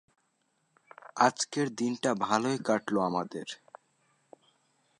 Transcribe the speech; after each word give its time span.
আজকের 1.17 1.67
দিনটা 1.75 2.11
ভালোই 2.21 2.57
কাটলো 2.65 2.99
আমাদের। 3.01 3.47